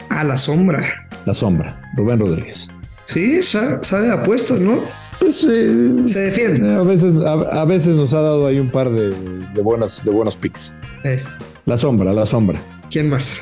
Ah, 0.10 0.24
la 0.24 0.38
sombra. 0.38 0.84
La 1.25 1.34
sombra. 1.34 1.82
Rubén 1.96 2.20
Rodríguez. 2.20 2.70
Sí, 3.05 3.43
sabe 3.43 4.07
de 4.07 4.13
apuestas, 4.13 4.60
¿no? 4.60 4.81
Pues 5.19 5.45
eh, 5.50 5.95
se 6.05 6.19
defiende. 6.19 6.75
A 6.75 6.81
veces, 6.81 7.15
a, 7.17 7.65
veces 7.65 7.95
nos 7.95 8.13
ha 8.13 8.22
dado 8.22 8.48
ahí 8.48 8.60
un 8.60 8.72
par 8.72 8.89
de, 8.89 9.12
buenas, 9.62 10.03
de 10.03 10.12
buenos 10.12 10.36
picks. 10.36 10.75
Eh. 11.03 11.22
La 11.65 11.77
sombra, 11.77 12.13
la 12.13 12.25
sombra. 12.25 12.60
¿Quién 12.89 13.10
más? 13.10 13.39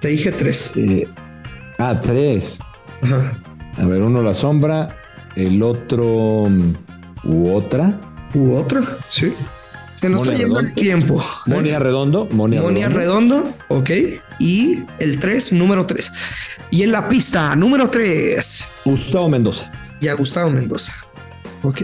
Te 0.00 0.08
dije 0.08 0.32
tres. 0.32 0.72
Eh, 0.76 1.06
ah, 1.78 2.00
tres. 2.00 2.60
Ajá. 3.02 3.38
A 3.76 3.86
ver, 3.86 4.02
uno 4.02 4.22
la 4.22 4.34
sombra, 4.34 4.88
el 5.36 5.62
otro 5.62 6.48
mm, 6.48 6.74
u 7.24 7.52
otra. 7.52 8.00
u 8.34 8.54
otra, 8.54 8.98
sí. 9.08 9.32
Se 10.00 10.08
nos 10.08 10.22
está 10.22 10.34
yendo 10.34 10.60
el 10.60 10.74
tiempo. 10.74 11.22
Monia 11.46 11.78
Redondo. 11.80 12.28
Monia, 12.30 12.88
Redondo. 12.88 13.50
ok. 13.68 13.90
Y 14.38 14.84
el 15.00 15.18
3, 15.18 15.54
número 15.54 15.86
3. 15.86 16.12
Y 16.70 16.82
en 16.82 16.92
la 16.92 17.08
pista, 17.08 17.56
número 17.56 17.88
3. 17.88 18.72
Gustavo 18.84 19.28
Mendoza. 19.28 19.68
Ya, 20.00 20.14
Gustavo 20.14 20.50
Mendoza. 20.50 20.92
Ok. 21.62 21.82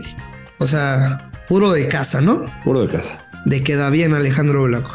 O 0.59 0.67
sea, 0.67 1.31
puro 1.49 1.73
de 1.73 1.89
casa, 1.89 2.21
¿no? 2.21 2.45
Puro 2.65 2.83
de 2.83 2.89
casa. 2.89 3.27
De 3.47 3.63
queda 3.63 3.91
bien 3.91 4.15
Alejandro 4.15 4.65
Blanco. 4.65 4.91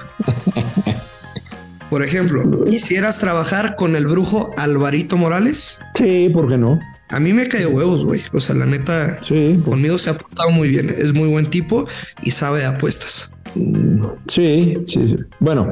Por 1.90 2.04
ejemplo, 2.04 2.66
¿quisieras 2.66 3.20
trabajar 3.20 3.76
con 3.76 3.96
el 3.96 4.06
brujo 4.06 4.52
Alvarito 4.58 5.18
Morales? 5.18 5.80
Sí, 5.96 6.30
¿por 6.32 6.48
qué 6.48 6.58
no? 6.58 6.80
A 7.10 7.20
mí 7.20 7.34
me 7.34 7.48
cae 7.48 7.66
huevos, 7.66 8.04
güey. 8.04 8.22
O 8.32 8.40
sea, 8.40 8.56
la 8.56 8.68
neta, 8.68 9.18
sí, 9.24 9.60
conmigo 9.68 9.98
se 9.98 10.12
ha 10.12 10.14
portado 10.14 10.52
muy 10.52 10.70
bien. 10.70 10.90
Es 10.90 11.16
muy 11.16 11.28
buen 11.30 11.48
tipo 11.48 11.88
y 12.22 12.30
sabe 12.30 12.60
de 12.60 12.68
apuestas. 12.68 13.34
Sí, 14.28 14.78
sí, 14.86 15.08
sí. 15.08 15.16
Bueno, 15.40 15.72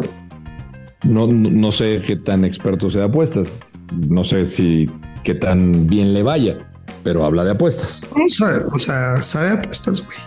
no, 1.03 1.27
no 1.27 1.71
sé 1.71 2.01
qué 2.05 2.15
tan 2.15 2.43
experto 2.43 2.89
sea 2.89 3.01
de 3.01 3.07
apuestas. 3.09 3.59
No 4.07 4.23
sé 4.23 4.45
si 4.45 4.89
qué 5.23 5.35
tan 5.35 5.87
bien 5.87 6.13
le 6.13 6.23
vaya, 6.23 6.57
pero 7.03 7.25
habla 7.25 7.43
de 7.43 7.51
apuestas. 7.51 8.01
O 8.11 8.29
sea, 8.29 8.65
o 8.71 8.79
sea 8.79 9.21
sabe 9.21 9.49
apuestas, 9.49 10.01
güey. 10.01 10.17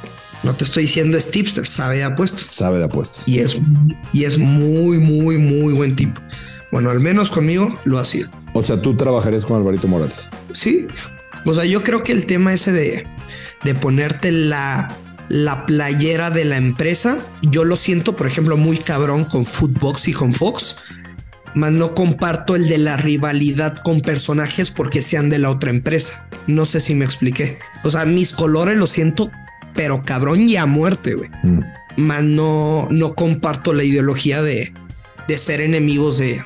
No 0.43 0.55
te 0.55 0.65
estoy 0.65 0.85
diciendo 0.85 1.19
es 1.19 1.31
tipster, 1.31 1.67
sabe 1.67 1.99
de 1.99 2.05
apuestas. 2.05 2.41
Sabe 2.41 2.79
de 2.79 2.85
apuestas. 2.85 3.29
Y 3.29 3.41
es, 3.41 3.61
y 4.13 4.25
es 4.25 4.39
muy, 4.39 4.99
muy, 4.99 5.39
muy 5.39 5.75
buen 5.75 5.95
tipo. 5.95 6.21
Bueno, 6.73 6.91
al 6.91 7.01
menos 7.01 7.31
conmigo 7.31 7.75
lo 7.85 7.99
ha 7.99 8.05
sido. 8.05 8.31
O 8.55 8.63
sea, 8.63 8.81
tú 8.81 8.97
trabajarías 8.97 9.45
con 9.45 9.59
Alvarito 9.59 9.87
Morales. 9.87 10.29
Sí. 10.53 10.87
O 11.45 11.53
sea, 11.53 11.65
yo 11.65 11.83
creo 11.83 12.03
que 12.03 12.13
el 12.13 12.27
tema 12.27 12.55
ese 12.55 12.73
de, 12.73 13.07
de 13.65 13.75
ponerte 13.75 14.33
la, 14.33 14.97
la 15.29 15.67
playera 15.67 16.31
de 16.31 16.45
la 16.45 16.57
empresa, 16.57 17.19
yo 17.43 17.65
lo 17.65 17.77
siento, 17.77 18.17
por 18.17 18.27
ejemplo, 18.27 18.57
muy 18.57 18.79
cabrón 18.79 19.25
con 19.25 19.45
Footbox 19.45 20.09
y 20.09 20.13
con 20.13 20.33
Fox. 20.33 20.79
Más 21.55 21.73
no 21.73 21.95
comparto 21.95 22.55
el 22.55 22.69
de 22.69 22.79
la 22.79 22.97
rivalidad 22.97 23.79
con 23.83 24.01
personajes 24.01 24.71
porque 24.71 25.03
sean 25.03 25.31
de 25.31 25.39
la 25.39 25.51
otra 25.51 25.71
empresa. 25.71 26.29
No 26.47 26.65
sé 26.65 26.81
si 26.81 26.95
me 26.95 27.05
expliqué. 27.05 27.59
O 27.83 27.91
sea, 27.91 28.05
mis 28.05 28.33
colores 28.33 28.77
lo 28.77 28.87
siento 28.87 29.31
pero 29.75 30.03
cabrón 30.03 30.49
y 30.49 30.57
a 30.57 30.67
muerte, 30.67 31.15
güey. 31.15 31.31
Mm. 31.43 31.61
Más 31.97 32.23
no, 32.23 32.89
no 32.91 33.15
comparto 33.15 33.73
la 33.73 33.85
ideología 33.85 34.43
de, 34.43 34.73
de 35.29 35.39
ser 35.39 35.61
enemigos 35.61 36.19
de, 36.19 36.43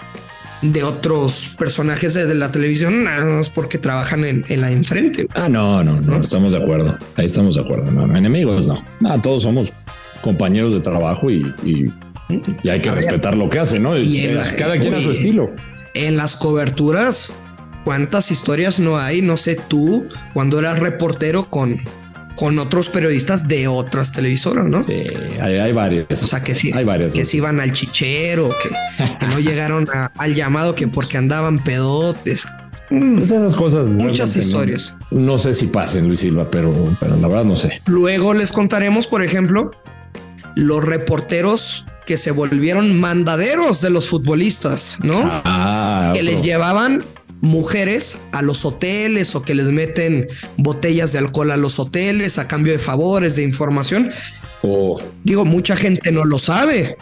de 0.62 0.82
otros 0.82 1.54
personajes 1.58 2.14
de, 2.14 2.34
la 2.34 2.50
televisión, 2.50 3.04
nada 3.04 3.24
más 3.24 3.50
porque 3.50 3.78
trabajan 3.78 4.24
en, 4.24 4.44
la 4.60 4.70
enfrente. 4.70 5.26
Ah, 5.34 5.48
no, 5.48 5.82
no, 5.84 6.00
no, 6.00 6.20
estamos 6.20 6.52
de 6.52 6.62
acuerdo. 6.62 6.96
Ahí 7.16 7.26
estamos 7.26 7.56
de 7.56 7.62
acuerdo. 7.62 7.90
No, 7.90 8.06
no 8.06 8.16
enemigos, 8.16 8.66
no. 8.66 8.84
no. 9.00 9.20
todos 9.20 9.42
somos 9.42 9.72
compañeros 10.22 10.72
de 10.72 10.80
trabajo 10.80 11.30
y, 11.30 11.52
y, 11.64 11.84
hay 12.28 12.80
que 12.80 12.90
respetar 12.90 13.36
lo 13.36 13.50
que 13.50 13.58
hacen, 13.58 13.82
¿no? 13.82 13.92
cada 14.56 14.78
quien 14.78 14.94
a 14.94 15.00
su 15.00 15.10
estilo. 15.10 15.52
En 15.94 16.16
las 16.16 16.36
coberturas, 16.36 17.38
¿cuántas 17.84 18.30
historias 18.30 18.80
no 18.80 18.98
hay? 18.98 19.22
No 19.22 19.36
sé, 19.36 19.56
tú, 19.68 20.08
cuando 20.32 20.58
eras 20.58 20.80
reportero 20.80 21.44
con 21.44 21.80
con 22.36 22.58
otros 22.58 22.88
periodistas 22.88 23.46
de 23.48 23.68
otras 23.68 24.12
televisoras, 24.12 24.66
¿no? 24.66 24.82
Sí, 24.82 25.04
hay, 25.40 25.72
varios. 25.72 26.06
O 26.10 26.16
sea, 26.16 26.42
que 26.42 26.54
sí, 26.54 26.72
hay 26.74 26.84
varios. 26.84 27.12
Que 27.12 27.24
se 27.24 27.36
iban 27.36 27.60
al 27.60 27.72
chichero, 27.72 28.50
que, 28.50 29.26
no 29.26 29.38
llegaron 29.38 29.86
al 30.18 30.34
llamado 30.34 30.74
que 30.74 30.88
porque 30.88 31.16
andaban 31.16 31.62
pedotes. 31.62 32.46
Mm. 32.90 33.18
Pues 33.18 33.30
esas 33.30 33.54
cosas. 33.54 33.90
Muchas 33.90 34.36
historias. 34.36 34.96
No, 35.10 35.38
sé 35.38 35.54
si 35.54 35.66
pasen, 35.66 36.06
Luis 36.06 36.20
Silva, 36.20 36.50
pero, 36.50 36.70
pero 37.00 37.16
la 37.16 37.28
verdad 37.28 37.44
no 37.44 37.56
sé. 37.56 37.80
Luego 37.86 38.34
les 38.34 38.52
contaremos, 38.52 39.06
por 39.06 39.22
ejemplo, 39.22 39.70
los 40.54 40.84
reporteros 40.84 41.86
que 42.06 42.18
se 42.18 42.30
volvieron 42.30 42.98
mandaderos 42.98 43.80
de 43.80 43.90
los 43.90 44.08
futbolistas, 44.08 44.98
¿no? 45.02 45.20
Ah, 45.24 46.12
que 46.14 46.22
les 46.22 46.42
llevaban 46.42 47.02
mujeres 47.40 48.18
a 48.32 48.42
los 48.42 48.64
hoteles 48.64 49.34
o 49.34 49.42
que 49.42 49.54
les 49.54 49.66
meten 49.66 50.28
botellas 50.56 51.12
de 51.12 51.18
alcohol 51.18 51.50
a 51.50 51.56
los 51.56 51.78
hoteles 51.78 52.38
a 52.38 52.48
cambio 52.48 52.72
de 52.72 52.78
favores, 52.78 53.36
de 53.36 53.42
información. 53.42 54.10
o 54.62 55.00
Digo, 55.24 55.44
mucha 55.44 55.76
gente 55.76 56.10
no 56.10 56.24
lo 56.24 56.38
sabe, 56.38 56.96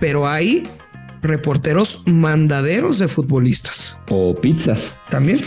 pero 0.00 0.28
hay 0.28 0.66
reporteros 1.22 2.02
mandaderos 2.06 2.98
de 2.98 3.08
futbolistas. 3.08 3.98
O 4.08 4.34
pizzas. 4.34 5.00
También. 5.10 5.42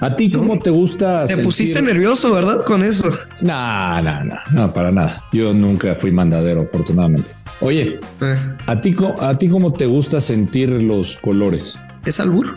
¿A 0.00 0.14
ti 0.14 0.30
cómo 0.30 0.58
te 0.58 0.70
gusta? 0.70 1.26
Te 1.26 1.38
pusiste 1.38 1.82
nervioso, 1.82 2.32
¿verdad? 2.32 2.64
Con 2.64 2.82
eso. 2.82 3.10
No, 3.40 4.02
no, 4.02 4.24
no, 4.24 4.34
no, 4.52 4.72
para 4.72 4.92
nada. 4.92 5.24
Yo 5.32 5.52
nunca 5.52 5.94
fui 5.94 6.12
mandadero, 6.12 6.62
afortunadamente. 6.62 7.30
Oye, 7.60 7.98
eh. 8.20 8.36
¿a, 8.66 8.80
ti, 8.80 8.94
¿a 9.20 9.36
ti 9.36 9.48
cómo 9.48 9.72
te 9.72 9.86
gusta 9.86 10.20
sentir 10.20 10.68
los 10.70 11.16
colores? 11.16 11.76
¿Es 12.06 12.20
albur? 12.20 12.56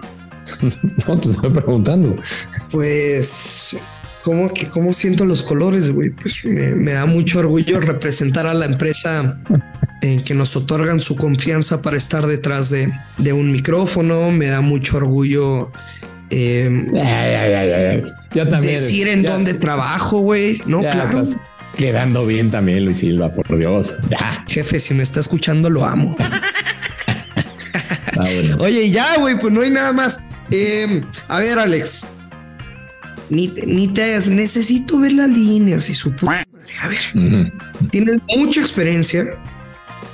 no, 1.07 1.17
te 1.17 1.29
estoy 1.29 1.49
preguntando. 1.49 2.15
Pues, 2.71 3.79
¿cómo, 4.23 4.53
que, 4.53 4.67
cómo 4.67 4.93
siento 4.93 5.25
los 5.25 5.41
colores, 5.41 5.91
güey? 5.91 6.11
Pues 6.11 6.45
me, 6.45 6.93
da 6.93 7.05
mucho 7.05 7.39
orgullo 7.39 7.79
representar 7.79 8.45
a 8.45 8.53
la 8.53 8.65
empresa 8.65 9.39
en 10.01 10.23
que 10.23 10.33
nos 10.33 10.55
otorgan 10.55 10.99
su 10.99 11.15
confianza 11.15 11.81
para 11.81 11.97
estar 11.97 12.27
detrás 12.27 12.69
de, 12.69 13.33
un 13.33 13.51
micrófono. 13.51 14.31
Me 14.31 14.47
da 14.47 14.61
mucho 14.61 14.97
orgullo 14.97 15.71
em, 16.31 16.87
ya 18.33 18.47
también 18.47 18.75
decir 18.75 19.07
en 19.07 19.23
dónde 19.23 19.53
trabajo, 19.53 20.19
güey. 20.21 20.61
No, 20.65 20.79
claro. 20.79 21.27
Quedando 21.75 22.25
bien 22.25 22.51
también, 22.51 22.85
Luis 22.85 22.99
Silva, 22.99 23.31
por 23.31 23.57
Dios. 23.57 23.95
Jefe, 24.47 24.79
si 24.79 24.93
me 24.93 25.03
está 25.03 25.19
escuchando, 25.19 25.69
lo 25.69 25.85
amo. 25.85 26.15
Ah, 28.17 28.25
Oye, 28.59 28.89
ya, 28.91 29.17
güey, 29.17 29.39
pues 29.39 29.53
no 29.53 29.61
hay 29.61 29.71
nada 29.71 29.93
más. 29.93 30.25
Em, 30.51 31.01
a 31.29 31.39
ver, 31.39 31.57
Alex. 31.57 32.05
Ni, 33.29 33.47
ni 33.65 33.87
te 33.87 34.19
necesito 34.29 34.99
ver 34.99 35.13
las 35.13 35.29
líneas 35.29 35.89
y 35.89 35.95
su 35.95 36.13
A 36.21 36.87
ver, 36.87 36.99
tienes 37.89 38.17
mucha 38.35 38.59
experiencia. 38.59 39.23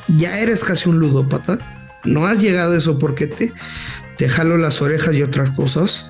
Ya 0.07 0.39
eres 0.39 0.63
casi 0.63 0.87
un 0.87 0.99
ludópata. 0.99 1.57
No 2.05 2.27
has 2.27 2.39
llegado 2.39 2.73
a 2.73 2.77
eso 2.77 2.99
porque 2.99 3.27
te, 3.27 3.51
te 4.17 4.27
jalo 4.27 4.57
las 4.57 4.81
orejas 4.81 5.15
y 5.15 5.23
otras 5.23 5.51
cosas. 5.51 6.09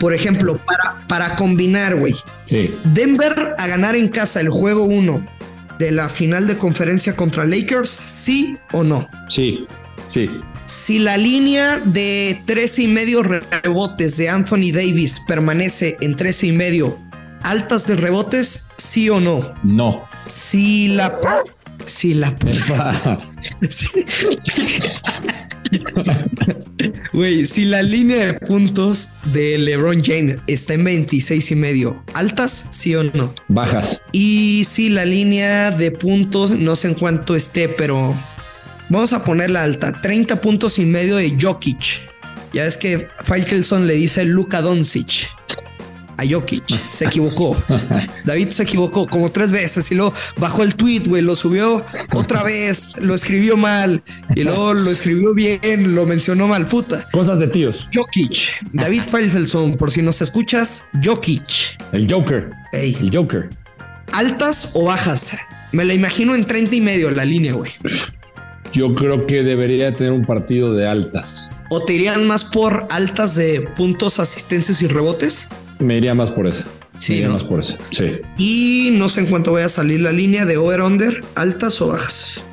Por 0.00 0.14
ejemplo, 0.14 0.58
para, 0.58 1.06
para 1.06 1.36
combinar, 1.36 1.96
güey. 1.96 2.14
Denver 2.84 3.54
a 3.58 3.66
ganar 3.66 3.96
en 3.96 4.08
casa 4.08 4.40
el 4.40 4.48
juego 4.48 4.84
1 4.84 5.26
de 5.78 5.90
la 5.90 6.08
final 6.08 6.46
de 6.46 6.56
conferencia 6.56 7.14
contra 7.14 7.44
Lakers, 7.44 7.88
sí 7.88 8.54
o 8.72 8.84
no? 8.84 9.08
Sí, 9.28 9.66
sí. 10.08 10.30
Si 10.64 10.98
la 10.98 11.16
línea 11.16 11.78
de 11.78 12.42
13 12.46 12.82
y 12.82 12.88
medio 12.88 13.22
rebotes 13.22 14.16
de 14.16 14.28
Anthony 14.28 14.72
Davis 14.72 15.20
permanece 15.26 15.96
en 16.00 16.16
13 16.16 16.46
y 16.46 16.52
medio, 16.52 16.98
altas 17.42 17.86
de 17.86 17.96
rebotes, 17.96 18.68
sí 18.76 19.10
o 19.10 19.20
no? 19.20 19.54
No. 19.64 20.08
Si 20.28 20.88
la 20.88 21.18
si 21.84 22.14
la 22.14 22.30
Güey, 27.12 27.46
si 27.46 27.64
la 27.64 27.82
línea 27.82 28.26
de 28.26 28.34
puntos 28.34 29.10
de 29.32 29.58
LeBron 29.58 30.02
James 30.02 30.38
está 30.46 30.74
en 30.74 30.84
26 30.84 31.50
y 31.50 31.54
medio, 31.54 32.02
altas, 32.14 32.68
sí 32.72 32.94
o 32.94 33.04
no? 33.04 33.32
Bajas. 33.48 34.00
Y 34.12 34.64
si 34.64 34.88
la 34.88 35.04
línea 35.04 35.70
de 35.70 35.90
puntos, 35.90 36.52
no 36.52 36.74
sé 36.76 36.88
en 36.88 36.94
cuánto 36.94 37.36
esté, 37.36 37.68
pero 37.68 38.14
Vamos 38.92 39.14
a 39.14 39.24
ponerla 39.24 39.62
alta. 39.62 40.02
30 40.02 40.42
puntos 40.42 40.78
y 40.78 40.84
medio 40.84 41.16
de 41.16 41.34
Jokic. 41.40 42.06
Ya 42.52 42.66
es 42.66 42.76
que 42.76 43.08
Faitelson 43.24 43.86
le 43.86 43.94
dice 43.94 44.26
Luka 44.26 44.60
Doncic 44.60 45.30
a 46.22 46.28
Jokic. 46.28 46.68
Se 46.88 47.06
equivocó. 47.06 47.56
David 48.24 48.50
se 48.50 48.62
equivocó 48.62 49.06
como 49.06 49.30
tres 49.30 49.52
veces 49.52 49.90
y 49.90 49.94
luego 49.94 50.14
bajó 50.38 50.62
el 50.62 50.74
tweet, 50.74 51.02
güey, 51.06 51.22
lo 51.22 51.36
subió 51.36 51.84
otra 52.14 52.42
vez, 52.42 52.96
lo 52.98 53.14
escribió 53.14 53.56
mal 53.56 54.02
y 54.34 54.44
luego 54.44 54.74
lo 54.74 54.90
escribió 54.90 55.34
bien, 55.34 55.94
lo 55.94 56.06
mencionó 56.06 56.46
mal, 56.46 56.66
puta. 56.66 57.08
Cosas 57.12 57.40
de 57.40 57.48
tíos. 57.48 57.88
Jokic. 57.94 58.68
David 58.72 59.02
Faitelson, 59.06 59.76
por 59.76 59.90
si 59.90 60.02
nos 60.02 60.22
escuchas, 60.22 60.88
Jokic. 61.02 61.78
El 61.92 62.10
Joker. 62.10 62.50
El 62.72 63.10
Joker. 63.12 63.50
¿Altas 64.12 64.70
o 64.74 64.84
bajas? 64.84 65.38
Me 65.72 65.84
la 65.84 65.94
imagino 65.94 66.34
en 66.34 66.44
30 66.44 66.76
y 66.76 66.80
medio 66.80 67.10
la 67.10 67.24
línea, 67.24 67.54
güey. 67.54 67.72
Yo 68.72 68.94
creo 68.94 69.26
que 69.26 69.42
debería 69.42 69.94
tener 69.96 70.12
un 70.12 70.24
partido 70.24 70.74
de 70.74 70.86
altas. 70.86 71.50
¿O 71.70 71.82
te 71.84 71.94
irían 71.94 72.26
más 72.26 72.44
por 72.44 72.86
altas 72.90 73.34
de 73.34 73.62
puntos, 73.76 74.18
asistencias 74.18 74.82
y 74.82 74.86
rebotes? 74.86 75.48
Me 75.82 75.96
iría 75.96 76.14
más 76.14 76.30
por 76.30 76.46
eso. 76.46 76.64
Sí, 76.98 77.20
¿no? 77.20 77.32
más 77.32 77.44
por 77.44 77.60
eso. 77.60 77.76
Sí. 77.90 78.12
Y 78.38 78.90
no 78.92 79.08
sé 79.08 79.20
en 79.20 79.26
cuánto 79.26 79.50
voy 79.50 79.62
a 79.62 79.68
salir 79.68 80.00
la 80.00 80.12
línea 80.12 80.46
de 80.46 80.56
over-under, 80.56 81.24
altas 81.34 81.80
o 81.82 81.88
bajas. 81.88 82.46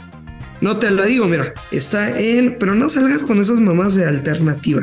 No 0.62 0.78
te 0.78 0.92
la 0.92 1.06
digo, 1.06 1.26
mira, 1.28 1.54
está 1.72 2.20
en, 2.20 2.58
pero 2.60 2.76
no 2.76 2.90
salgas 2.90 3.20
con 3.20 3.40
esas 3.40 3.60
mamás 3.60 3.96
de 3.96 4.06
alternativa. 4.06 4.82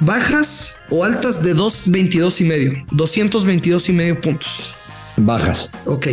Bajas 0.00 0.82
o 0.90 1.04
altas 1.04 1.42
de 1.42 1.54
222 1.54 2.40
y 2.40 2.44
medio, 2.44 2.72
222 2.92 3.88
y 3.88 3.92
medio 3.92 4.20
puntos. 4.20 4.76
Bajas. 5.16 5.70
Ok. 5.84 6.08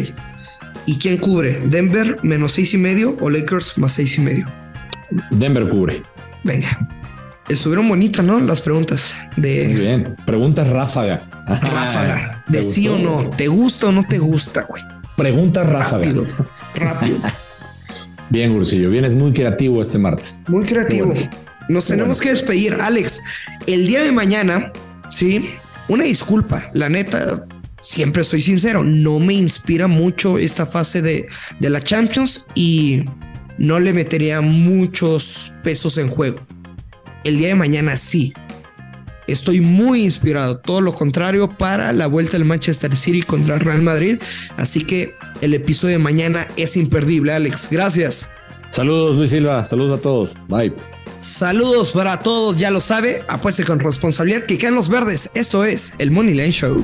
¿Y 0.85 0.97
quién 0.97 1.17
cubre? 1.17 1.61
¿Denver 1.65 2.17
menos 2.23 2.53
seis 2.53 2.73
y 2.73 2.77
medio 2.77 3.17
o 3.21 3.29
Lakers 3.29 3.77
más 3.77 3.93
seis 3.93 4.17
y 4.17 4.21
medio? 4.21 4.45
Denver 5.31 5.67
cubre. 5.67 6.03
Venga. 6.43 7.02
Estuvieron 7.49 7.89
bonitas, 7.89 8.25
¿no? 8.25 8.39
Las 8.39 8.61
preguntas 8.61 9.17
de. 9.35 9.67
Muy 9.67 9.81
bien. 9.81 10.15
Preguntas 10.25 10.67
ráfaga. 10.67 11.27
Ráfaga. 11.47 12.43
De 12.47 12.63
sí 12.63 12.87
o 12.87 12.97
no. 12.97 13.29
¿Te 13.29 13.47
gusta 13.47 13.87
o 13.87 13.91
no 13.91 14.03
te 14.07 14.17
gusta, 14.17 14.63
güey? 14.63 14.83
Preguntas 15.17 15.67
ráfaga. 15.67 16.05
Rápido. 16.05 16.25
Rápido. 16.75 17.17
Bien, 18.29 18.53
Gursillo. 18.53 18.89
Vienes 18.89 19.13
muy 19.13 19.31
creativo 19.31 19.81
este 19.81 19.99
martes. 19.99 20.43
Muy 20.47 20.65
creativo. 20.65 21.13
Nos 21.69 21.85
tenemos 21.85 22.19
que 22.19 22.29
despedir. 22.29 22.77
Alex, 22.81 23.21
el 23.67 23.85
día 23.85 24.01
de 24.01 24.11
mañana, 24.11 24.71
sí, 25.09 25.51
una 25.87 26.05
disculpa. 26.05 26.71
La 26.73 26.89
neta, 26.89 27.45
siempre 27.81 28.23
soy 28.23 28.41
sincero, 28.41 28.83
no 28.83 29.19
me 29.19 29.33
inspira 29.33 29.87
mucho 29.87 30.37
esta 30.37 30.65
fase 30.65 31.01
de, 31.01 31.27
de 31.59 31.69
la 31.69 31.81
Champions 31.81 32.47
y 32.55 33.03
no 33.57 33.79
le 33.79 33.93
metería 33.93 34.41
muchos 34.41 35.53
pesos 35.61 35.97
en 35.97 36.09
juego. 36.09 36.39
El 37.23 37.37
día 37.37 37.49
de 37.49 37.55
mañana 37.55 37.97
sí. 37.97 38.33
Estoy 39.27 39.61
muy 39.61 40.03
inspirado, 40.03 40.57
todo 40.57 40.81
lo 40.81 40.93
contrario 40.93 41.49
para 41.49 41.93
la 41.93 42.07
vuelta 42.07 42.33
del 42.33 42.45
Manchester 42.45 42.95
City 42.95 43.21
contra 43.21 43.55
el 43.55 43.61
Real 43.61 43.81
Madrid. 43.81 44.17
Así 44.57 44.83
que 44.83 45.15
el 45.41 45.53
episodio 45.53 45.97
de 45.97 46.03
mañana 46.03 46.47
es 46.57 46.75
imperdible, 46.75 47.31
Alex. 47.31 47.69
Gracias. 47.71 48.33
Saludos, 48.71 49.15
Luis 49.15 49.31
Silva. 49.31 49.63
Saludos 49.63 49.99
a 49.99 50.01
todos. 50.01 50.35
Bye. 50.49 50.73
Saludos 51.21 51.91
para 51.91 52.19
todos, 52.19 52.57
ya 52.57 52.69
lo 52.69 52.81
sabe. 52.81 53.23
Apueste 53.29 53.63
con 53.63 53.79
responsabilidad 53.79 54.43
que 54.43 54.57
caen 54.57 54.75
los 54.75 54.89
verdes. 54.89 55.31
Esto 55.35 55.63
es 55.63 55.93
el 55.99 56.11
Money 56.11 56.33
Line 56.33 56.51
Show. 56.51 56.83